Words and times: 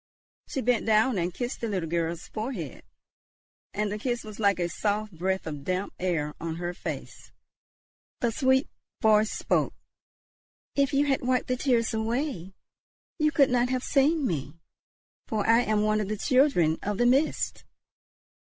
She 0.47 0.61
bent 0.61 0.87
down 0.87 1.19
and 1.19 1.31
kissed 1.31 1.61
the 1.61 1.67
little 1.67 1.87
girl's 1.87 2.27
forehead, 2.27 2.81
and 3.71 3.91
the 3.91 3.99
kiss 3.99 4.23
was 4.23 4.39
like 4.39 4.57
a 4.57 4.67
soft 4.67 5.11
breath 5.15 5.45
of 5.45 5.63
damp 5.63 5.93
air 5.99 6.33
on 6.41 6.55
her 6.55 6.73
face. 6.73 7.31
The 8.19 8.31
sweet 8.31 8.67
voice 8.99 9.29
spoke. 9.31 9.75
"If 10.75 10.91
you 10.91 11.05
had 11.05 11.21
wiped 11.21 11.49
the 11.49 11.55
tears 11.55 11.93
away, 11.93 12.55
you 13.19 13.31
could 13.31 13.51
not 13.51 13.69
have 13.69 13.83
seen 13.83 14.25
me, 14.25 14.57
for 15.27 15.45
I 15.45 15.59
am 15.61 15.83
one 15.83 16.01
of 16.01 16.07
the 16.07 16.17
children 16.17 16.79
of 16.81 16.97
the 16.97 17.05
Mist. 17.05 17.63